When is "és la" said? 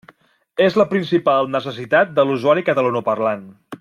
0.67-0.85